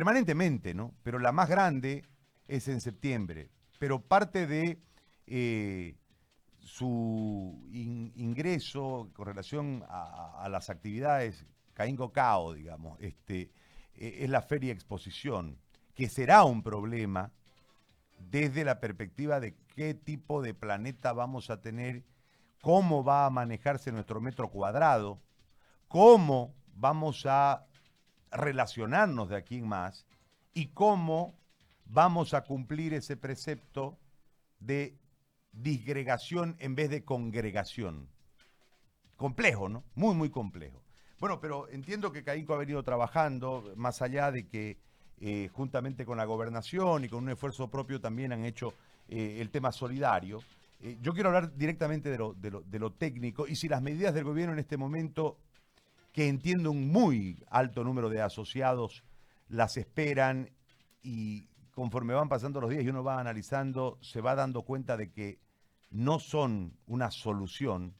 [0.00, 0.94] permanentemente, ¿no?
[1.02, 2.06] Pero la más grande
[2.48, 3.50] es en septiembre.
[3.78, 4.80] Pero parte de
[5.26, 5.94] eh,
[6.58, 11.44] su ingreso con relación a, las actividades
[11.74, 13.50] Caín Cao, digamos, este,
[13.94, 15.58] e, es la feria exposición,
[15.94, 17.30] que será un problema
[18.18, 22.04] desde la perspectiva de qué tipo de planeta vamos a tener,
[22.62, 25.20] cómo va a manejarse nuestro metro cuadrado,
[25.88, 27.66] cómo vamos a
[28.30, 30.06] relacionarnos de aquí en más
[30.54, 31.34] y cómo
[31.84, 33.98] vamos a cumplir ese precepto
[34.60, 34.96] de
[35.52, 38.08] disgregación en vez de congregación.
[39.16, 39.84] Complejo, ¿no?
[39.94, 40.82] Muy, muy complejo.
[41.18, 44.78] Bueno, pero entiendo que Caínco ha venido trabajando, más allá de que
[45.20, 48.72] eh, juntamente con la gobernación y con un esfuerzo propio también han hecho
[49.08, 50.40] eh, el tema solidario.
[50.80, 54.24] Eh, yo quiero hablar directamente de lo, de lo técnico y si las medidas del
[54.24, 55.36] gobierno en este momento,
[56.12, 59.04] que entiendo un muy alto número de asociados,
[59.48, 60.50] las esperan
[61.02, 65.10] y conforme van pasando los días y uno va analizando, se va dando cuenta de
[65.10, 65.38] que
[65.90, 67.94] no son una solución,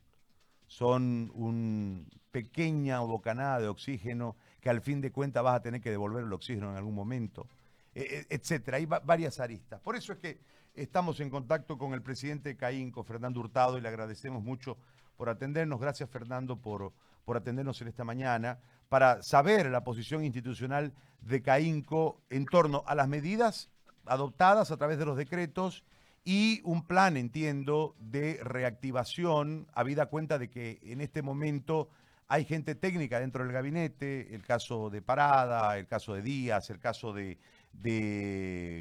[0.66, 5.90] son una pequeña bocanada de oxígeno que al fin de cuentas vas a tener que
[5.90, 7.48] devolver el oxígeno en algún momento,
[7.94, 8.76] e, e, etcétera.
[8.76, 9.80] Hay varias aristas.
[9.80, 10.38] Por eso es que
[10.74, 14.76] estamos en contacto con el presidente CAINCO, Fernando Hurtado, y le agradecemos mucho
[15.16, 15.80] por atendernos.
[15.80, 16.92] Gracias, Fernando, por,
[17.30, 22.96] por atendernos en esta mañana, para saber la posición institucional de CAINCO en torno a
[22.96, 23.70] las medidas
[24.04, 25.84] adoptadas a través de los decretos
[26.24, 31.88] y un plan, entiendo, de reactivación, habida cuenta de que en este momento
[32.26, 36.80] hay gente técnica dentro del gabinete, el caso de Parada, el caso de Díaz, el
[36.80, 37.38] caso de,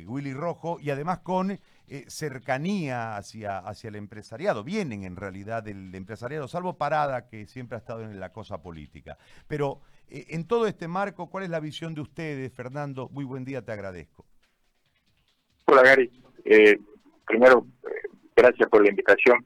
[0.07, 1.59] Willy Rojo, y además con
[1.89, 4.63] eh, cercanía hacia, hacia el empresariado.
[4.63, 9.17] Vienen en realidad del empresariado, salvo Parada, que siempre ha estado en la cosa política.
[9.47, 13.09] Pero eh, en todo este marco, ¿cuál es la visión de ustedes, Fernando?
[13.09, 14.25] Muy buen día, te agradezco.
[15.65, 16.11] Hola, Gary.
[16.45, 16.79] Eh,
[17.25, 17.65] primero,
[18.35, 19.45] gracias por la invitación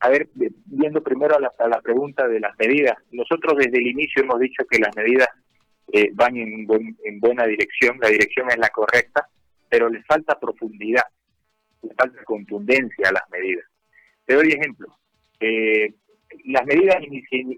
[0.00, 4.38] a ver, viendo primero a la, pregunta de las medidas, nosotros desde el inicio hemos
[4.38, 5.28] dicho que las medidas
[5.92, 6.66] eh, van en,
[7.04, 9.28] en buena dirección, la dirección es la correcta,
[9.76, 11.04] pero les falta profundidad,
[11.82, 13.66] les falta contundencia a las medidas.
[14.24, 14.88] Te doy ejemplo.
[15.38, 15.92] Eh,
[16.46, 16.96] las medidas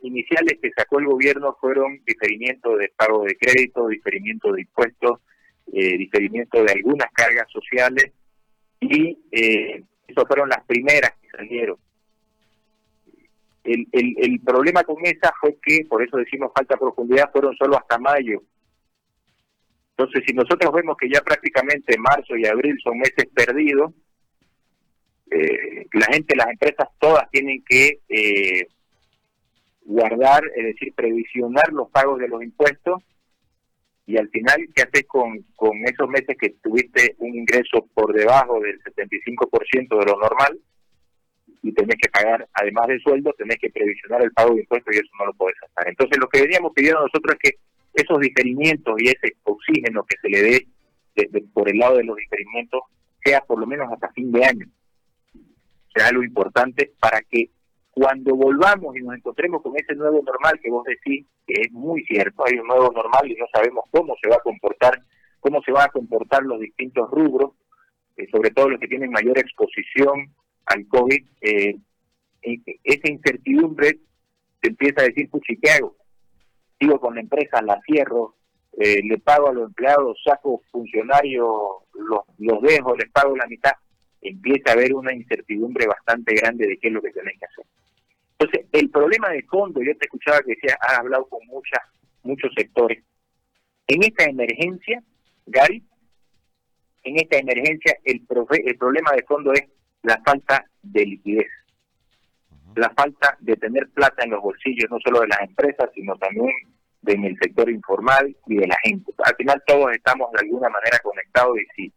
[0.02, 5.20] iniciales que sacó el gobierno fueron diferimiento de pago de crédito, diferimiento de impuestos,
[5.72, 8.10] eh, diferimiento de algunas cargas sociales
[8.80, 11.76] y eh, esas fueron las primeras que salieron.
[13.62, 17.96] El, el, problema con esa fue que, por eso decimos falta profundidad, fueron solo hasta
[17.96, 18.42] mayo.
[19.98, 23.92] Entonces, si nosotros vemos que ya prácticamente marzo y abril son meses perdidos,
[25.28, 28.68] eh, la gente, las empresas todas tienen que eh,
[29.82, 33.02] guardar, es decir, previsionar los pagos de los impuestos
[34.06, 35.44] y al final, ¿qué haces con,
[35.84, 40.60] esos meses que tuviste un ingreso por debajo del 75% de lo normal?
[41.60, 44.98] y tenés que pagar, además del sueldo, tenés que previsionar el pago de impuestos y
[44.98, 45.88] eso no lo podés hacer.
[45.88, 47.58] Entonces lo que veníamos pidiendo nosotros es que
[48.00, 50.66] esos diferimientos y ese oxígeno que se le dé
[51.52, 52.82] por el lado de los diferimientos
[53.24, 54.66] sea por lo menos hasta fin de año.
[55.94, 57.50] Sea algo importante para que
[57.90, 62.04] cuando volvamos y nos encontremos con ese nuevo normal que vos decís, que es muy
[62.04, 65.02] cierto, hay un nuevo normal y no sabemos cómo se va a comportar,
[65.40, 67.52] cómo se van a comportar los distintos rubros,
[68.16, 70.32] eh, sobre todo los que tienen mayor exposición
[70.66, 71.76] al COVID, eh,
[72.42, 73.98] esa incertidumbre
[74.62, 75.96] se empieza a decir, puchi, ¿qué hago?
[76.78, 78.36] Sigo con la empresa, la cierro,
[78.78, 81.48] eh, le pago a los empleados, saco funcionarios,
[81.94, 83.72] los, los dejo, les pago la mitad.
[84.20, 87.64] Empieza a haber una incertidumbre bastante grande de qué es lo que tenés que hacer.
[88.38, 91.80] Entonces, el problema de fondo, yo te escuchaba que decía, has hablado con muchas,
[92.22, 93.02] muchos sectores.
[93.88, 95.02] En esta emergencia,
[95.46, 95.82] Gary,
[97.02, 98.24] en esta emergencia, el,
[98.64, 99.64] el problema de fondo es
[100.02, 101.48] la falta de liquidez,
[102.74, 106.52] la falta de tener plata en los bolsillos, no solo de las empresas, sino también
[107.06, 109.12] en el sector informal y de la gente.
[109.24, 111.92] Al final todos estamos de alguna manera conectados y si,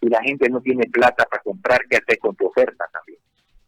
[0.00, 3.18] si la gente no tiene plata para comprar, ¿qué haces con tu oferta también?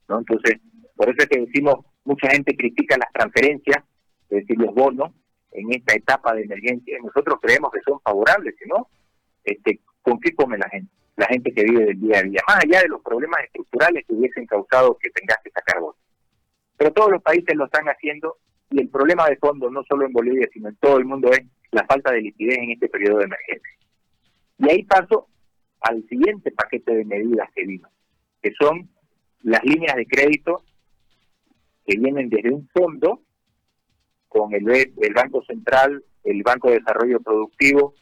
[0.08, 0.18] ¿no?
[0.18, 0.60] Entonces,
[0.96, 3.84] por eso es que decimos, mucha gente critica las transferencias,
[4.30, 5.12] es decir, los bonos,
[5.52, 6.98] en esta etapa de emergencia.
[7.02, 8.88] Nosotros creemos que son favorables, ¿no?
[9.44, 10.90] Este, ¿Con qué come la gente?
[11.16, 14.14] la gente que vive del día a día, más allá de los problemas estructurales que
[14.14, 16.00] hubiesen causado que tengas que sacar votos.
[16.84, 18.36] Pero todos los países lo están haciendo
[18.68, 21.40] y el problema de fondo, no solo en Bolivia, sino en todo el mundo, es
[21.70, 23.72] la falta de liquidez en este periodo de emergencia.
[24.58, 25.28] Y ahí paso
[25.80, 27.88] al siguiente paquete de medidas que vino,
[28.42, 28.90] que son
[29.44, 30.62] las líneas de crédito
[31.86, 33.22] que vienen desde un fondo
[34.28, 37.94] con el, el Banco Central, el Banco de Desarrollo Productivo,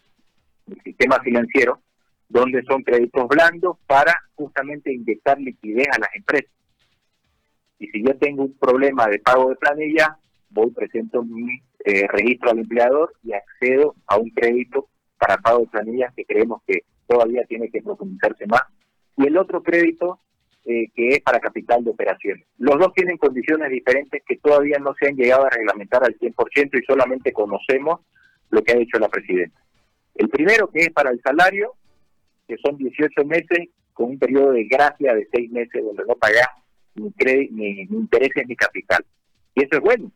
[0.83, 1.83] sistema financiero,
[2.29, 6.51] donde son créditos blandos para justamente inyectar liquidez a las empresas.
[7.83, 10.17] Y si yo tengo un problema de pago de planilla,
[10.51, 11.51] voy, presento mi
[11.85, 14.87] eh, registro al empleador y accedo a un crédito
[15.19, 18.63] para pago de planillas que creemos que todavía tiene que profundizarse más.
[19.17, 20.21] Y el otro crédito
[20.65, 22.47] eh, que es para capital de operaciones.
[22.59, 26.81] Los dos tienen condiciones diferentes que todavía no se han llegado a reglamentar al 100%
[26.81, 27.99] y solamente conocemos
[28.51, 29.61] lo que ha dicho la presidenta.
[30.15, 31.73] El primero que es para el salario,
[32.47, 36.15] que son 18 meses con un periodo de gracia de 6 meses donde no
[36.95, 39.05] pagas ni, ni, ni intereses ni capital.
[39.55, 40.11] Y eso es bueno,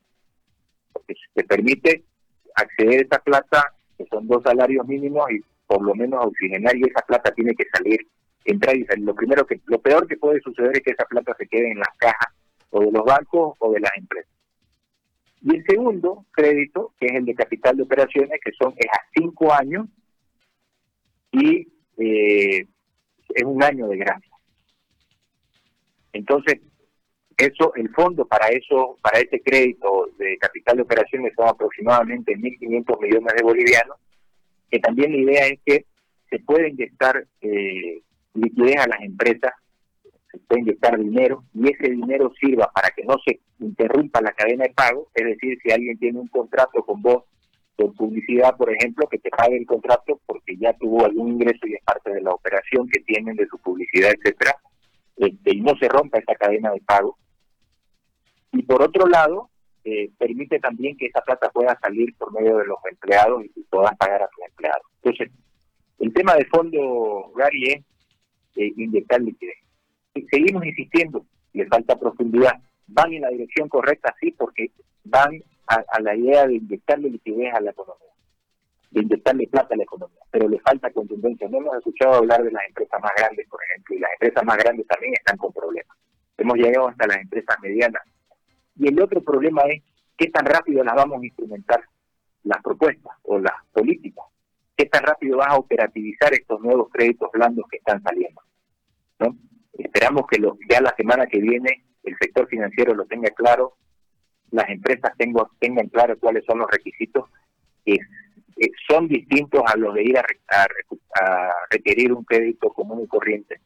[0.92, 2.04] porque te permite
[2.54, 3.64] acceder a esa plata,
[3.98, 7.64] que son dos salarios mínimos, y por lo menos oxigenar, y esa plata tiene que
[7.72, 8.00] salir,
[8.44, 9.04] entrar y salir.
[9.04, 11.78] Lo, primero que, lo peor que puede suceder es que esa plata se quede en
[11.78, 12.32] las cajas
[12.70, 14.30] o de los bancos o de las empresas.
[15.42, 19.00] Y el segundo crédito, que es el de capital de operaciones, que son es a
[19.14, 19.86] cinco años
[21.30, 21.68] y
[21.98, 22.66] eh,
[23.34, 24.25] es un año de gracia.
[26.16, 26.60] Entonces,
[27.36, 33.00] eso, el fondo para eso, para ese crédito de capital de operaciones son aproximadamente 1.500
[33.00, 33.96] millones de bolivianos,
[34.70, 35.84] que también la idea es que
[36.30, 38.00] se puede inyectar eh,
[38.34, 39.52] liquidez a las empresas,
[40.30, 44.64] se puede inyectar dinero y ese dinero sirva para que no se interrumpa la cadena
[44.64, 47.24] de pago, es decir, si alguien tiene un contrato con vos
[47.76, 51.74] por publicidad, por ejemplo, que te pague el contrato porque ya tuvo algún ingreso y
[51.74, 54.56] es parte de la operación que tienen de su publicidad, etcétera,
[55.16, 57.18] este, y no se rompa esa cadena de pago.
[58.52, 59.50] Y por otro lado,
[59.84, 63.96] eh, permite también que esa plata pueda salir por medio de los empleados y puedan
[63.96, 64.82] pagar a sus empleados.
[65.02, 65.30] Entonces,
[65.98, 67.84] el tema de fondo, Gary, es
[68.56, 69.58] eh, inyectar liquidez.
[70.30, 72.54] Seguimos insistiendo, le falta profundidad.
[72.88, 74.70] Van en la dirección correcta, sí, porque
[75.04, 78.10] van a, la idea de inyectarle liquidez a la economía,
[78.90, 81.48] de inyectarle plata a la economía, pero le falta contundencia.
[81.48, 84.56] No hemos escuchado hablar de las empresas más grandes, por ejemplo, y las empresas más
[84.58, 85.96] grandes también están con problemas.
[86.38, 88.02] Hemos llegado hasta las empresas medianas.
[88.76, 89.82] Y el otro problema es
[90.16, 91.80] qué tan rápido las vamos a instrumentar
[92.44, 94.24] las propuestas o las políticas.
[94.76, 98.42] ¿Qué tan rápido vas a operativizar estos nuevos créditos blandos que están saliendo?
[99.18, 99.36] ¿no?
[99.72, 103.76] Esperamos que lo, ya la semana que viene el sector financiero lo tenga claro,
[104.50, 107.28] las empresas tengo, tengan claro cuáles son los requisitos
[107.84, 107.98] que
[108.88, 113.60] son distintos a los de ir a, a, requerir un crédito común y corriente.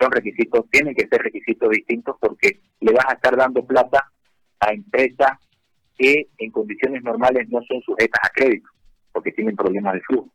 [0.00, 4.10] Son requisitos, tienen que ser requisitos distintos porque le vas a estar dando plata
[4.60, 5.32] a empresas
[5.98, 8.68] que en condiciones normales no son sujetas a crédito
[9.12, 10.30] porque tienen problemas de flujo.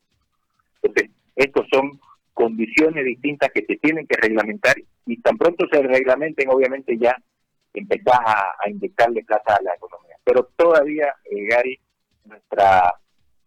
[0.82, 2.00] Entonces, estos son
[2.34, 4.76] condiciones distintas que se tienen que reglamentar
[5.06, 7.16] y tan pronto se reglamenten, obviamente ya
[7.74, 10.16] empezás a, inyectarle plata a la economía.
[10.24, 11.80] Pero todavía, eh, Gary,
[12.26, 12.94] nuestra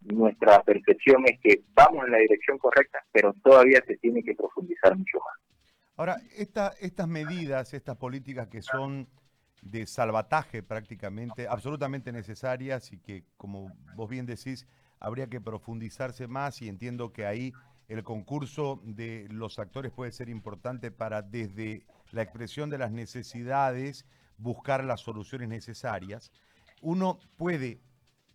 [0.01, 4.97] nuestra percepción es que vamos en la dirección correcta, pero todavía se tiene que profundizar
[4.97, 5.39] mucho más.
[5.97, 9.09] Ahora, esta, estas medidas, estas políticas que son
[9.63, 14.67] de salvataje prácticamente, absolutamente necesarias y que, como vos bien decís,
[15.01, 17.53] habría que profundizarse más y entiendo que ahí
[17.89, 24.07] el concurso de los actores puede ser importante para desde la expresión de las necesidades
[24.37, 26.31] buscar las soluciones necesarias.
[26.81, 27.81] Uno puede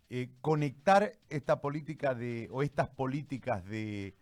[0.10, 4.16] eh, conectar esta política de, o estas políticas de,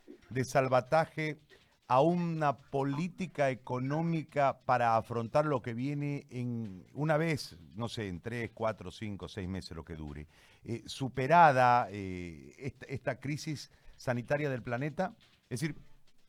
[0.45, 1.39] salvataje
[1.87, 8.21] a una política económica para afrontar lo que viene en una vez, no sé, en
[8.21, 10.27] tres, cuatro, cinco, seis meses, lo que dure,
[10.63, 15.13] eh, superada eh, esta, esta, crisis sanitaria del planeta?
[15.49, 15.75] Es decir,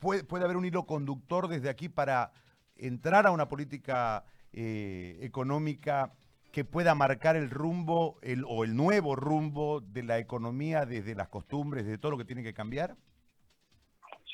[0.00, 2.32] puede, puede haber un hilo conductor desde aquí para
[2.75, 6.12] entrar a una política económica
[6.52, 11.28] que pueda marcar el rumbo el, o el nuevo rumbo de la economía desde las
[11.28, 12.94] costumbres, de todo lo que tiene que cambiar?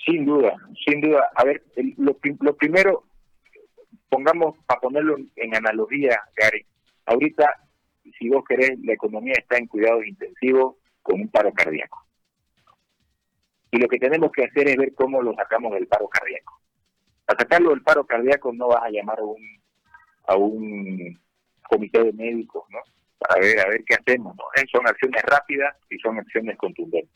[0.04, 1.30] Sin duda, sin duda.
[1.34, 1.62] A ver,
[1.96, 2.14] lo,
[2.56, 3.04] primero,
[4.08, 6.66] pongamos, para ponerlo en analogía, Gary,
[7.06, 7.68] ahorita,
[8.18, 12.04] si vos querés, la economía está en cuidados intensivos con un paro cardíaco.
[13.70, 16.60] Y lo que tenemos que hacer es ver cómo lo sacamos del paro cardíaco.
[17.26, 19.58] Para sacarlo del paro cardíaco no vas a llamar a un
[20.26, 21.18] a un
[21.68, 22.78] comité de médicos, ¿no?
[23.18, 24.44] Para ver, a ver qué hacemos, ¿no?
[24.56, 27.14] Eh, son acciones rápidas y son acciones contundentes.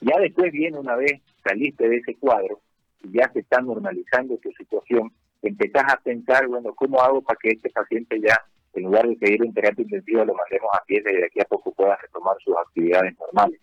[0.00, 2.60] Ya después viene una vez saliste de ese cuadro
[3.02, 5.12] y ya se está normalizando tu situación,
[5.42, 9.44] empezás a pensar, bueno, ¿cómo hago para que este paciente ya, en lugar de seguir
[9.44, 12.56] en terapia intensiva, lo mandemos a pie y de aquí a poco pueda retomar sus
[12.56, 13.60] actividades normales?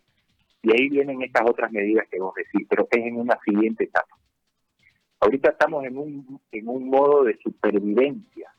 [0.64, 4.16] Y ahí vienen estas otras medidas que vos decís, pero es en una siguiente etapa.
[5.20, 8.54] Ahorita estamos en un, en un modo de supervivencia.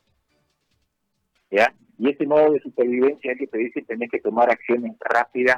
[1.53, 1.71] ¿Ya?
[1.99, 5.57] Y ese modo de supervivencia es que te dice tenés que tomar acciones rápidas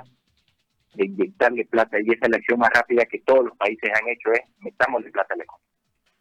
[0.94, 4.10] de inyectarle plata y esa es la acción más rápida que todos los países han
[4.10, 5.72] hecho es metámosle plata a la economía.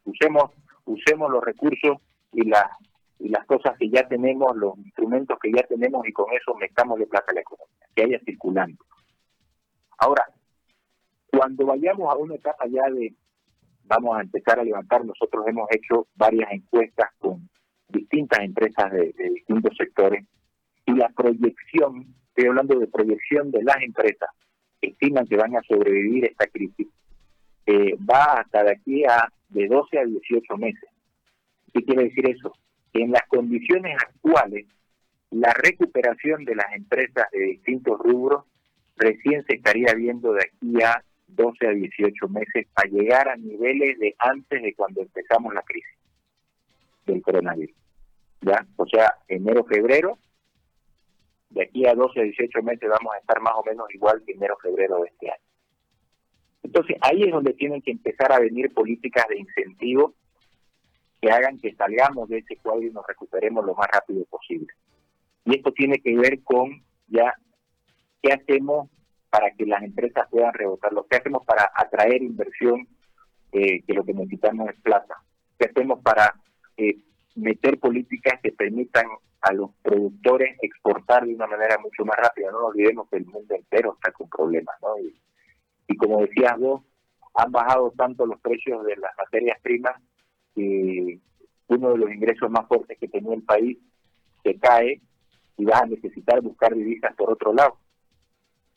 [0.05, 0.53] Usemos,
[0.85, 1.99] usemos los recursos
[2.33, 2.67] y las
[3.19, 7.07] y las cosas que ya tenemos, los instrumentos que ya tenemos y con eso metámosle
[7.07, 8.85] plata a la economía, que haya circulando.
[9.99, 10.25] Ahora,
[11.27, 13.13] cuando vayamos a una etapa ya de
[13.85, 17.49] vamos a empezar a levantar, nosotros hemos hecho varias encuestas con
[17.89, 20.25] distintas empresas de, distintos sectores
[20.87, 24.29] y la proyección, estoy hablando de proyección de las empresas,
[24.81, 26.89] estiman que van a sobrevivir esta crisis,
[27.67, 30.89] eh, va hasta de aquí a de 12 a 18 meses.
[31.73, 32.53] ¿Qué quiere decir eso?
[32.93, 34.67] Que en las condiciones actuales,
[35.31, 38.45] la recuperación de las empresas de distintos rubros
[38.97, 43.99] recién se estaría viendo de aquí a 12 a 18 meses para llegar a niveles
[43.99, 46.04] de antes de cuando empezamos la crisis
[47.07, 47.77] del coronavirus.
[48.41, 48.67] ¿Ya?
[48.77, 50.19] O sea, enero, febrero,
[51.51, 54.33] de aquí a 12 a 18 meses vamos a estar más o menos igual que
[54.33, 55.45] enero, febrero de este año.
[56.63, 60.15] Entonces, ahí es donde tienen que empezar a venir políticas de incentivo
[61.21, 64.73] que hagan que salgamos de ese cuadro y nos recuperemos lo más rápido posible.
[65.45, 67.35] Y esto tiene que ver con ya
[68.23, 68.91] qué hacemos
[69.31, 72.87] para que las empresas puedan rebotar, lo que hacemos para atraer inversión,
[73.53, 75.17] eh, que lo que necesitamos es plata,
[75.59, 76.35] qué hacemos para
[76.77, 76.99] eh,
[77.37, 79.07] meter políticas que permitan
[79.41, 82.51] a los productores exportar de una manera mucho más rápida.
[82.51, 84.99] No olvidemos que el mundo entero está con problemas, ¿no?
[84.99, 85.21] Y,
[85.89, 86.83] y como decías vos,
[87.35, 90.01] han bajado tanto los precios de las materias primas
[90.55, 91.19] que
[91.67, 93.79] uno de los ingresos más fuertes que tenía el país
[94.43, 95.01] se cae
[95.57, 97.79] y vas a necesitar buscar divisas por otro lado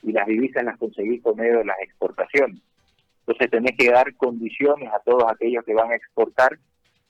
[0.04, 2.62] y las divisas las conseguís por medio de las exportaciones.
[3.20, 6.58] Entonces tenés que dar condiciones a todos aquellos que van a exportar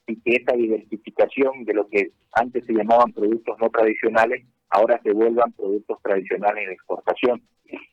[0.07, 5.11] y que esa diversificación de lo que antes se llamaban productos no tradicionales, ahora se
[5.11, 7.41] vuelvan productos tradicionales de exportación.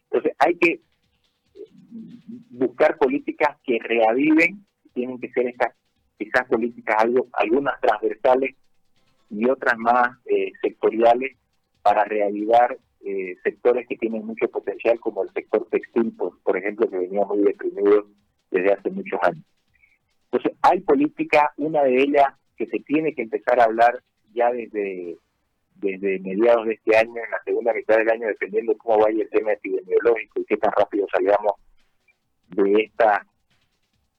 [0.05, 0.81] Entonces hay que
[2.51, 5.75] buscar políticas que reaviven, tienen que ser estas,
[6.19, 8.55] esas políticas algo, algunas transversales
[9.31, 11.37] y otras más eh, sectoriales
[11.83, 16.99] para reavivar eh, sectores que tienen mucho potencial, como el sector textil, por, ejemplo, que
[16.99, 18.07] venía muy deprimido
[18.51, 19.45] desde hace muchos años.
[20.35, 22.27] Entonces, hay política, una de ellas
[22.57, 25.17] que se tiene que empezar a hablar ya desde,
[25.81, 29.31] mediados de este año, en la segunda mitad del año, dependiendo de cómo vaya el
[29.31, 31.53] tema epidemiológico y qué tan rápido salgamos
[32.49, 33.25] de esta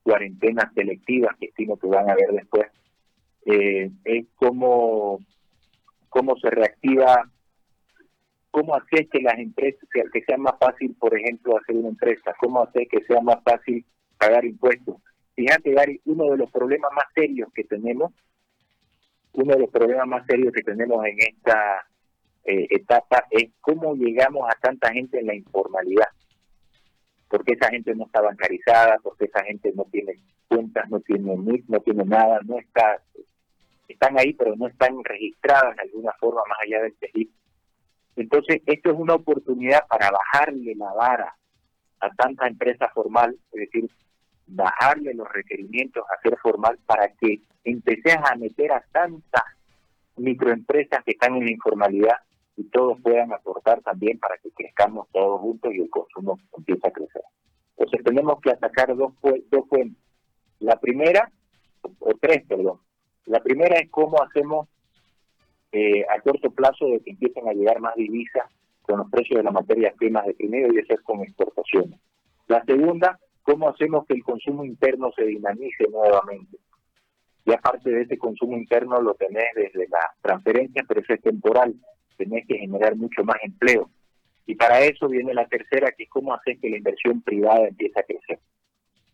[0.03, 2.67] cuarentena selectiva que estimo que van a haber después,
[3.47, 5.19] eh, es cómo,
[6.07, 7.29] cómo se reactiva
[8.51, 9.81] cómo hacer que las empresas,
[10.13, 13.85] que sea más fácil, por ejemplo, hacer una empresa, cómo hacer que sea más fácil
[14.17, 14.95] pagar impuestos.
[15.35, 18.13] Fíjate, Gary, uno de los problemas más serios que tenemos,
[19.33, 21.85] uno de los problemas más serios que tenemos en esta
[22.45, 26.07] eh, etapa es cómo llegamos a tanta gente en la informalidad.
[27.27, 30.13] Porque esa gente no está bancarizada, porque esa gente no tiene
[30.47, 33.01] cuentas, no tiene NIT, no tiene nada, no está,
[33.87, 37.31] están ahí pero no están registradas de alguna forma más allá del TEGIP
[38.15, 41.35] entonces, esto es una oportunidad para bajarle la vara
[41.99, 43.89] a tanta empresa formal, es decir,
[44.47, 49.43] bajarle los requerimientos a ser formal para que empecemos a meter a tantas
[50.17, 52.17] microempresas que están en la informalidad
[52.57, 56.91] y todos puedan aportar también para que crezcamos todos juntos y el consumo empiece a
[56.91, 57.23] crecer.
[57.77, 60.01] Entonces tenemos que atacar dos, dos fuentes.
[60.59, 61.29] La primera,
[61.99, 62.79] o tres, perdón.
[63.25, 64.69] La primera es cómo hacemos
[65.71, 68.45] eh, a corto plazo de que empiecen a llegar más divisas
[68.83, 71.99] con los precios de las materias primas de primero y eso es con exportaciones.
[72.47, 76.57] La segunda, cómo hacemos que el consumo interno se dinamice nuevamente.
[77.45, 81.75] Y aparte de ese consumo interno lo tenés desde la transferencia, pero eso es temporal.
[82.17, 83.91] Tenés que generar mucho más empleo.
[84.47, 87.99] Y para eso viene la tercera, que es cómo hacer que la inversión privada empiece
[87.99, 88.39] a crecer.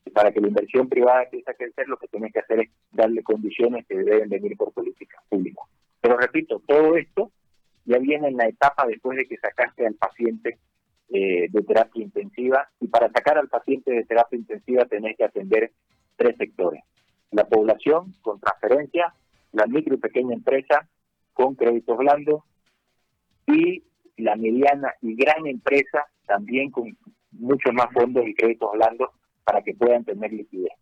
[0.05, 2.69] Y para que la inversión privada empiece a crecer, lo que tenés que hacer es
[2.91, 5.65] darle condiciones que deben venir por políticas públicas.
[5.99, 7.31] Pero repito, todo esto
[7.85, 10.57] ya viene en la etapa después de que sacaste al paciente
[11.13, 15.71] eh, de terapia intensiva y para sacar al paciente de terapia intensiva tenés que atender
[16.15, 16.81] tres sectores.
[17.31, 19.13] La población con transferencia,
[19.51, 20.87] la micro y pequeña empresa
[21.33, 22.43] con créditos blandos
[23.45, 23.83] y
[24.17, 26.97] la mediana y gran empresa también con
[27.31, 29.09] muchos más fondos y créditos blandos
[29.43, 30.73] para que puedan tener liquidez.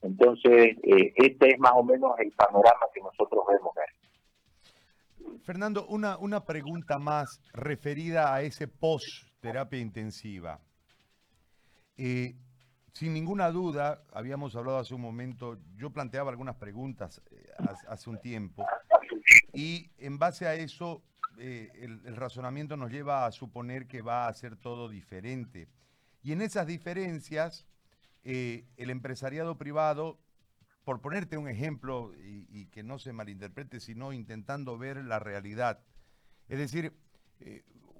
[0.00, 5.40] Entonces, eh, este es más o menos el panorama que nosotros vemos ver.
[5.42, 8.68] Fernando, una, una pregunta más referida a ese
[9.38, 10.60] post-terapia intensiva.
[11.96, 12.34] Eh,
[12.92, 17.46] sin ninguna duda, habíamos hablado hace un momento, yo planteaba algunas preguntas eh,
[17.88, 18.66] hace un tiempo,
[19.52, 21.02] y en base a eso,
[21.38, 25.68] eh, el, razonamiento nos lleva a suponer que va a ser todo diferente.
[26.22, 27.64] Y en esas diferencias,
[28.24, 30.18] el empresariado privado,
[30.84, 35.80] por ponerte un ejemplo y, que no se malinterprete, sino intentando ver la realidad.
[36.48, 36.92] Es decir,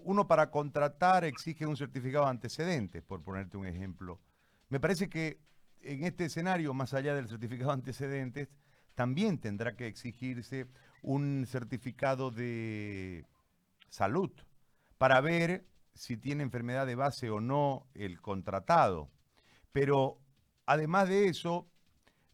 [0.08, 4.18] uno para contratar exige un certificado de antecedentes, por ponerte un ejemplo.
[4.70, 5.38] Me parece que
[5.82, 8.48] en este escenario, más allá del certificado de antecedentes,
[8.94, 10.66] también tendrá que exigirse
[11.02, 13.26] un certificado de
[13.90, 14.30] salud
[14.96, 19.10] para ver si tiene enfermedad de base o no el contratado.
[19.72, 20.18] Pero
[20.64, 21.68] además de eso,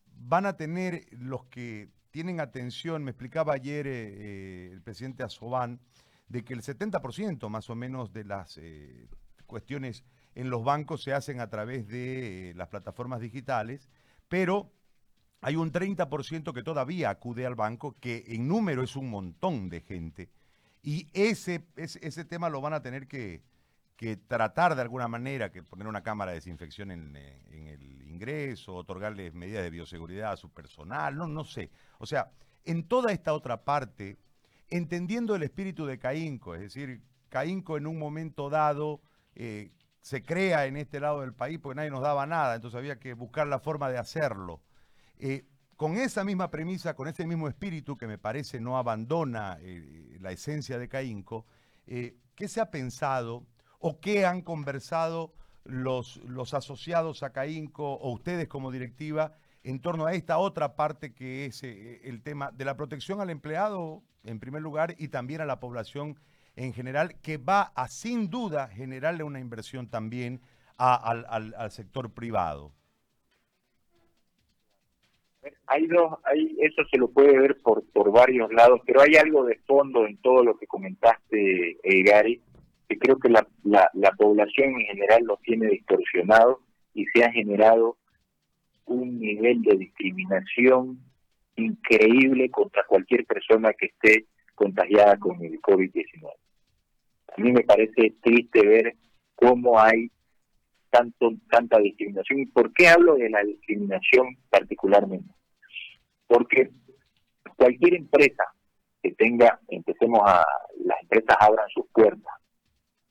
[0.06, 5.80] van a tener los que tienen atención, me explicaba ayer eh, eh, el presidente Asobán,
[6.28, 9.08] de que el 70% más o menos de las eh,
[9.46, 10.04] cuestiones
[10.34, 13.88] en los bancos se hacen a través de las plataformas digitales,
[14.28, 14.72] pero
[15.40, 19.82] hay un 30% que todavía acude al banco, que en número es un montón de
[19.82, 20.30] gente.
[20.82, 23.42] Y ese, ese, tema lo van a tener que,
[24.26, 28.74] tratar de alguna manera, que poner una cámara de desinfección en, eh, en, el ingreso,
[28.74, 31.70] otorgarles medidas de bioseguridad a su personal, no, no sé.
[31.98, 32.30] O sea,
[32.64, 34.18] en toda esta otra parte,
[34.70, 39.00] entendiendo el espíritu de Caínco, es decir, Caínco en un momento dado
[39.34, 42.98] eh, se crea en este lado del país porque nadie nos daba nada, entonces había
[42.98, 44.62] que buscar la forma de hacerlo.
[45.18, 50.16] Eh, con esa misma premisa, con ese mismo espíritu que me parece no abandona eh,
[50.20, 51.46] la esencia de Caínco,
[51.86, 53.46] ¿qué se ha pensado
[53.78, 59.32] o qué han conversado los asociados a Caínco o ustedes como directiva
[59.64, 64.02] en torno a esta otra parte que es el tema de la protección al empleado
[64.22, 66.16] en primer lugar y también a la población
[66.56, 70.40] en general, que va a sin duda generarle una inversión también
[70.76, 72.72] al sector privado?
[75.66, 79.44] hay dos, hay, eso se lo puede ver por, por varios lados, pero hay algo
[79.44, 82.40] de fondo en todo lo que comentaste, eh, Gary,
[82.88, 86.60] que creo que la, la, la población en general lo tiene distorsionado
[86.92, 87.96] y se ha generado
[88.86, 91.00] un nivel de discriminación
[91.56, 96.32] increíble contra cualquier persona que esté contagiada con el COVID-19.
[97.36, 98.96] A mí me parece triste ver
[99.34, 100.10] cómo hay
[100.90, 102.40] tanto tanta discriminación.
[102.40, 105.32] ¿Y por qué hablo de la discriminación particularmente?
[106.26, 106.70] Porque
[107.56, 108.44] cualquier empresa
[109.02, 110.44] que tenga, empecemos a,
[110.84, 112.32] las empresas abran sus puertas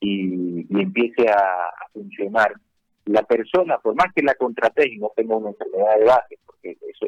[0.00, 2.52] y, empiece a, funcionar,
[3.06, 6.76] la persona, por más que la contraté y no tenga una enfermedad de base, porque
[6.88, 7.06] eso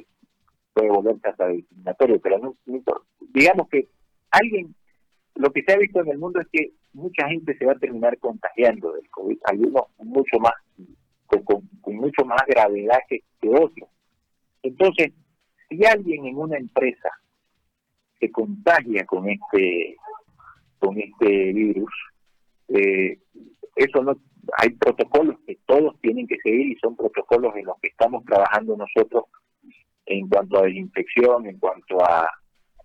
[0.73, 2.57] puede volverse hasta discriminatorio, pero no,
[3.33, 3.89] digamos que
[4.31, 4.75] alguien,
[5.35, 7.79] lo que se ha visto en el mundo es que mucha gente se va a
[7.79, 10.53] terminar contagiando del COVID, algunos mucho más,
[11.45, 13.89] con, mucho más gravedad que, que otros.
[14.63, 15.13] Entonces,
[15.69, 17.11] si alguien en una empresa
[18.19, 19.97] se contagia con este
[20.79, 21.91] con este virus,
[22.69, 23.19] eh,
[23.75, 24.17] eso no
[24.59, 28.77] hay protocolos que todos tienen que seguir y son protocolos en los que estamos trabajando
[28.77, 29.25] nosotros
[30.07, 32.31] en cuanto a desinfección, en cuanto a,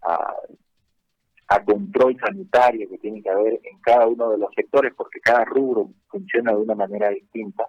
[0.02, 0.34] a,
[1.48, 5.46] a control sanitario que tiene que haber en cada uno de los sectores, porque cada
[5.46, 7.66] rubro funciona de una manera distinta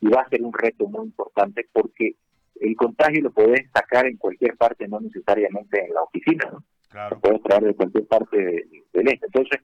[0.00, 2.16] y va a ser un reto muy importante porque
[2.60, 6.64] el contagio lo podés sacar en cualquier parte, no necesariamente en la oficina, ¿no?
[6.88, 7.16] Claro.
[7.16, 9.26] Lo podés traer de cualquier parte del este.
[9.26, 9.60] Entonces,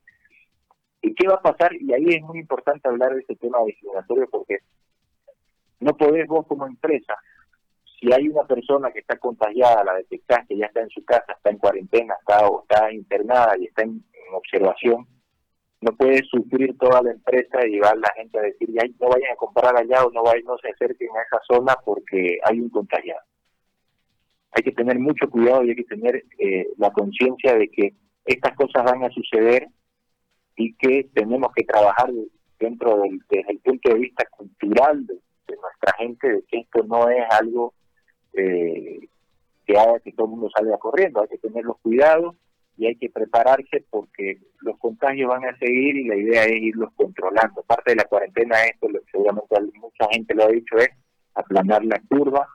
[1.07, 1.73] ¿y qué va a pasar?
[1.75, 4.59] Y ahí es muy importante hablar de ese tema discriminatorio porque
[5.81, 7.15] no podés vos como empresa,
[8.01, 11.33] si hay una persona que está contagiada, la detectás, que ya está en su casa,
[11.33, 15.07] está en cuarentena, está, o está internada y está en observación,
[15.81, 19.33] no puede sufrir toda la empresa y llevar la gente a decir, ya no vayan
[19.33, 22.71] a comprar allá o no vayan, no se acerquen a esa zona porque hay un
[22.71, 23.21] contagiado.
[24.53, 28.57] Hay que tener mucho cuidado y hay que tener eh, la conciencia de que estas
[28.57, 29.69] cosas van a suceder
[30.57, 32.11] y que tenemos que trabajar
[32.59, 37.09] dentro del, desde el punto de vista cultural de, nuestra gente, de que esto no
[37.09, 37.75] es algo
[38.33, 39.01] eh,
[39.67, 42.35] que haga que todo el mundo salga corriendo, hay que tener los cuidados
[42.77, 46.93] y hay que prepararse porque los contagios van a seguir y la idea es irlos
[46.95, 47.63] controlando.
[47.63, 50.91] Parte de la cuarentena, esto seguramente mucha gente lo ha dicho, es
[51.35, 52.47] aplanar la curva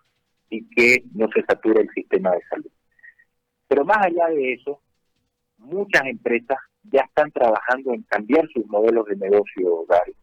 [0.50, 2.72] y que no se sature el sistema de salud.
[3.68, 4.82] Pero más allá de eso,
[5.58, 10.16] muchas empresas ya están trabajando en cambiar sus modelos de negocio, Gary,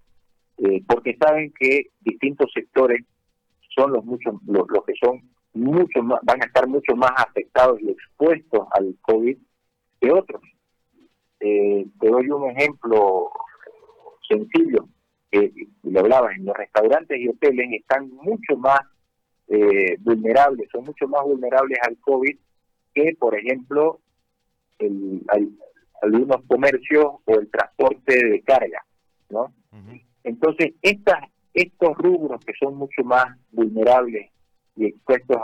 [0.59, 3.05] eh, porque saben que distintos sectores
[3.75, 5.23] son los, muchos, los, los que son
[5.55, 9.37] mucho más, van a estar mucho más afectados y expuestos al COVID
[10.01, 10.43] que otros.
[11.41, 13.31] Eh, te doy un ejemplo
[14.29, 14.89] sencillo,
[15.31, 18.81] que lo hablaba, en los restaurantes y hoteles están mucho más
[19.49, 22.37] eh, vulnerables, son mucho más vulnerables al COVID
[22.95, 24.01] que, por ejemplo,
[24.79, 25.23] el,
[26.03, 28.85] algunos comercios o el transporte de carga,
[29.31, 29.53] ¿no?
[30.25, 31.21] Entonces, estas
[31.55, 34.31] estos rubros que son mucho más vulnerables
[34.77, 35.39] y expuestos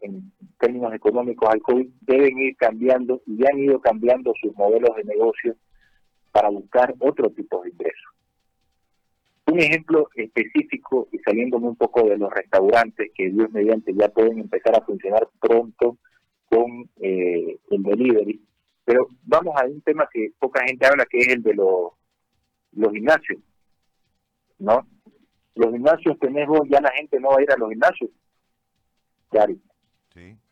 [0.00, 5.04] en términos económicos al COVID deben ir cambiando y han ido cambiando sus modelos de
[5.04, 5.56] negocio
[6.30, 8.12] para buscar otro tipo de ingresos.
[9.46, 14.40] Un ejemplo específico y saliéndome un poco de los restaurantes que Dios mediante ya pueden
[14.40, 15.96] empezar a funcionar pronto
[16.50, 18.42] con eh, el delivery,
[18.86, 21.92] pero vamos a un tema que poca gente habla que es el de los,
[22.72, 23.40] los gimnasios,
[24.60, 24.86] ¿no?
[25.56, 28.10] Los gimnasios tenemos, ya la gente no va a ir a los gimnasios,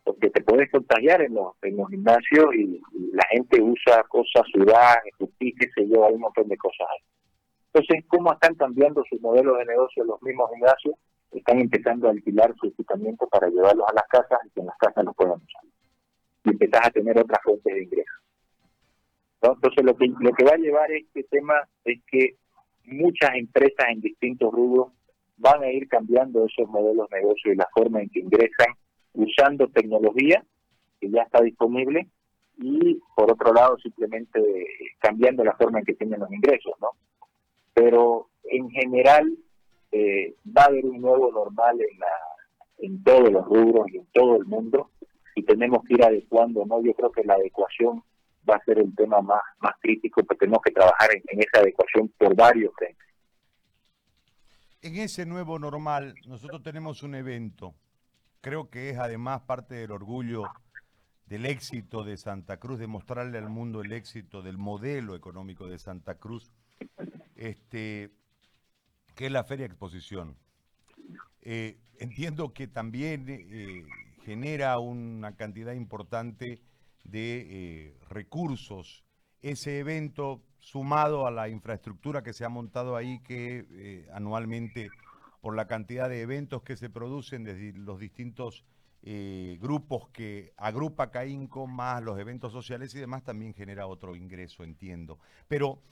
[0.03, 2.81] porque te puedes contagiar en los, en los gimnasios y,
[3.13, 4.99] la gente usa cosas sudadas,
[5.39, 7.07] que se lleva un montón de cosas ahí.
[7.73, 10.97] Entonces, ¿cómo están cambiando sus modelos de negocio los mismos gimnasios?
[11.31, 14.77] Están empezando a alquilar su equipamiento para llevarlos a las casas y que en las
[14.79, 15.63] casas los puedan usar.
[16.45, 18.24] Y empezás a tener otras fuentes de ingresos.
[19.53, 21.55] Entonces, lo que, lo que va a llevar este tema
[21.85, 22.37] es que
[22.87, 24.93] muchas empresas en distintos rubros
[25.37, 28.75] van a ir cambiando esos modelos de negocio y la forma en que ingresan
[29.13, 30.45] usando tecnología
[31.01, 32.09] que ya está disponible
[32.57, 34.41] y por otro lado simplemente
[34.99, 36.91] cambiando la forma en que tienen los ingresos, ¿no?
[37.75, 39.37] Pero en general
[39.93, 42.07] eh, va a haber un nuevo normal en, la,
[42.79, 44.91] en todos los rubros y en todo el mundo
[45.35, 46.81] y tenemos que ir adecuando, ¿no?
[46.83, 48.03] Yo creo que la adecuación
[48.49, 51.61] va a ser el tema más, más crítico, porque tenemos que trabajar en, en esa
[51.61, 53.07] adecuación por varios frentes.
[54.83, 57.75] En ese nuevo normal, nosotros tenemos un evento.
[58.41, 60.45] Creo que es además parte del orgullo
[61.27, 65.79] del éxito de Santa Cruz, de mostrarle al mundo el éxito del modelo económico de
[65.79, 66.53] Santa Cruz,
[67.35, 68.11] este,
[69.15, 70.37] que es la Feria Exposición.
[71.41, 73.85] Eh, entiendo que también eh,
[74.25, 76.61] genera una cantidad importante
[77.05, 79.05] de eh, recursos
[79.43, 84.89] ese evento sumado a la infraestructura que se ha montado ahí, que eh, anualmente,
[85.43, 88.65] por la cantidad de eventos que se producen desde los distintos
[89.03, 94.65] eh, grupos que agrupa CAINCO, más los eventos sociales y demás, también genera otro ingreso,
[94.65, 95.19] entiendo.
[95.47, 95.83] Pero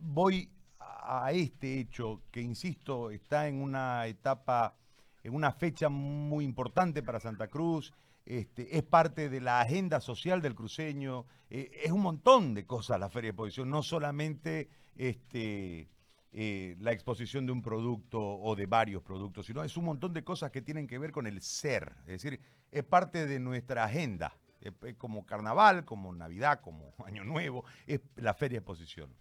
[0.00, 4.74] voy a este hecho que, insisto, está en una etapa,
[5.22, 7.94] en una fecha muy importante para Santa Cruz,
[8.26, 13.00] este, es parte de la agenda social del cruceño, eh, es un montón de cosas
[13.00, 15.88] la Feria de Exposición, no solamente este,
[16.32, 20.22] eh, la exposición de un producto o de varios productos, sino es un montón de
[20.22, 24.36] cosas que tienen que ver con el ser, es decir, es parte de nuestra agenda,
[24.98, 29.14] como carnaval, como Navidad, como Año Nuevo, es la Feria de Exposición.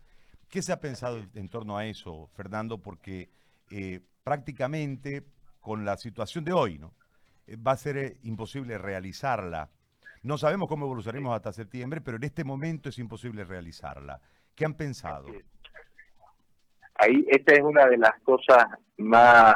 [0.49, 2.81] ¿Qué se ha pensado en torno a eso, Fernando?
[2.81, 3.29] Porque
[3.69, 5.23] eh, prácticamente
[5.59, 6.95] con la situación de hoy, ¿no?
[7.49, 9.69] Eh, va a ser eh, imposible realizarla.
[10.21, 14.19] No sabemos cómo evolucionaremos hasta septiembre, pero en este momento es imposible realizarla.
[14.55, 15.27] ¿Qué han pensado?
[16.95, 18.65] Ahí, esta es una de las cosas
[18.97, 19.55] más,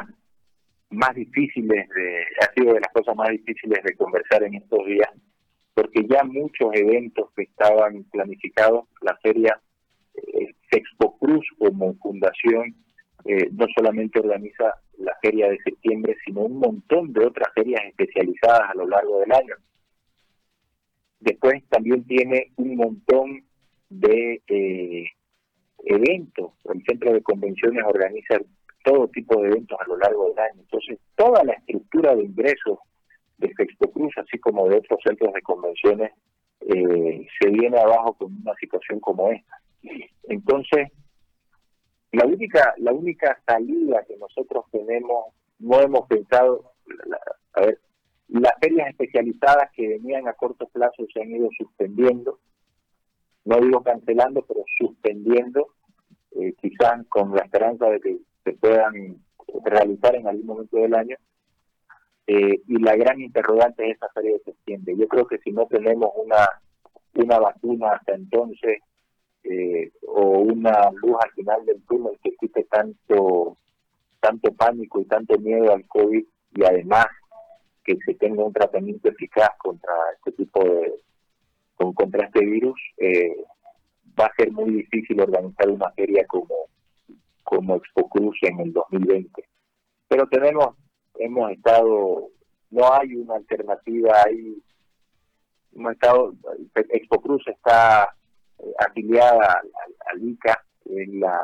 [0.90, 5.10] más difíciles, de, ha sido de las cosas más difíciles de conversar en estos días,
[5.74, 9.60] porque ya muchos eventos que estaban planificados, la feria
[10.14, 12.74] eh, Expo Cruz como fundación,
[13.26, 18.70] eh, no solamente organiza la feria de septiembre, sino un montón de otras ferias especializadas
[18.70, 19.56] a lo largo del año.
[21.20, 23.44] Después también tiene un montón
[23.88, 25.06] de eh,
[25.84, 26.52] eventos.
[26.64, 28.38] El centro de convenciones organiza
[28.84, 30.60] todo tipo de eventos a lo largo del año.
[30.60, 32.78] Entonces, toda la estructura de ingresos
[33.38, 36.12] de Sexto Cruz, así como de otros centros de convenciones,
[36.60, 39.58] eh, se viene abajo con una situación como esta.
[40.28, 40.90] Entonces,
[42.14, 46.72] la única, la única salida que nosotros tenemos, no hemos pensado,
[47.54, 47.78] a ver,
[48.28, 52.38] las ferias especializadas que venían a corto plazo se han ido suspendiendo,
[53.44, 55.68] no digo cancelando, pero suspendiendo,
[56.32, 59.18] eh, quizás con la esperanza de que se puedan
[59.64, 61.16] realizar en algún momento del año.
[62.26, 64.94] Eh, y la gran interrogante es esa feria de septiembre.
[64.96, 66.48] Yo creo que si no tenemos una,
[67.14, 68.80] una vacuna hasta entonces,
[69.44, 73.58] eh, o una luz al final del túnel que quite tanto
[74.20, 77.06] tanto pánico y tanto miedo al COVID y además
[77.84, 80.94] que se tenga un tratamiento eficaz contra este tipo de
[81.74, 83.36] con, contra este virus eh,
[84.18, 86.54] va a ser muy difícil organizar una feria como
[87.42, 89.44] como Expo Cruz en el 2020
[90.08, 90.74] pero tenemos
[91.16, 92.30] hemos estado
[92.70, 94.56] no hay una alternativa ahí
[95.74, 96.32] hemos estado
[96.74, 98.08] Expo Cruz está
[98.78, 99.62] afiliada
[100.06, 101.40] al, ICA, en la,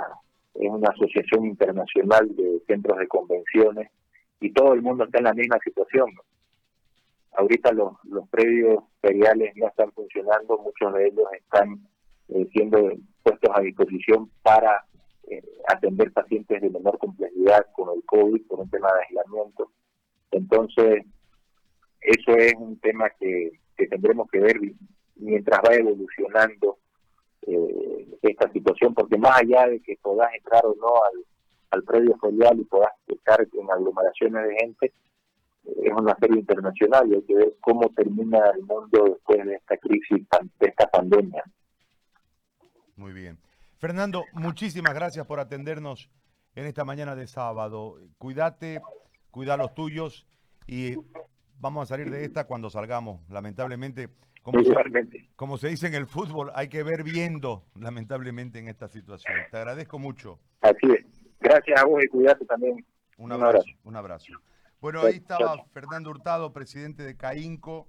[0.55, 3.91] es una asociación internacional de centros de convenciones,
[4.41, 6.11] y todo el mundo está en la misma situación.
[7.33, 11.87] Ahorita los, los predios feriales no están funcionando, muchos de ellos están
[12.29, 12.93] eh, siendo
[13.23, 14.85] puestos a disposición para
[15.29, 19.71] eh, atender pacientes de menor complejidad con el COVID por un tema de aislamiento.
[20.33, 21.05] Entonces,
[22.01, 23.53] eso es un tema que,
[23.89, 24.57] tendremos que ver
[25.17, 26.79] mientras va evolucionando
[27.55, 31.25] eh, esta situación, porque más allá de que puedas entrar o no al,
[31.71, 34.93] al predio ferial y puedas estar en aglomeraciones de gente,
[35.65, 39.77] es una feria internacional y hay que ver cómo termina el mundo después de esta
[39.77, 40.27] crisis,
[40.59, 41.45] de esta pandemia.
[42.97, 43.39] Muy bien.
[43.79, 46.11] Fernando, muchísimas gracias por atendernos
[46.55, 47.97] en esta mañana de sábado.
[48.19, 48.81] Cuídate,
[49.31, 50.27] cuida los tuyos
[50.67, 50.97] y
[51.59, 53.27] vamos a salir de esta cuando salgamos.
[53.31, 54.09] Lamentablemente,
[54.43, 54.75] como se,
[55.37, 59.35] como se dice en el fútbol, hay que ver viendo, lamentablemente, en esta situación.
[59.51, 60.39] Te agradezco mucho.
[60.63, 61.05] Así es.
[61.41, 62.85] Gracias a vos y cuídate también.
[63.17, 63.65] Un abrazo.
[63.85, 64.33] Un abrazo.
[64.81, 67.87] Bueno, ahí estaba Fernando Hurtado, presidente de CAINCO,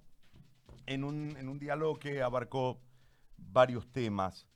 [0.86, 2.80] en un, en un diálogo que abarcó
[3.38, 4.46] varios temas.